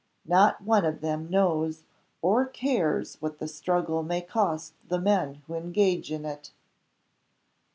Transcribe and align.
"Not 0.25 0.61
one 0.61 0.83
of 0.83 1.01
them 1.01 1.29
knows 1.29 1.83
or 2.23 2.47
cares 2.47 3.21
what 3.21 3.37
the 3.37 3.47
struggle 3.47 4.01
may 4.01 4.21
cost 4.23 4.73
the 4.89 4.99
men 4.99 5.43
who 5.45 5.53
engage 5.53 6.11
in 6.11 6.25
it." 6.25 6.49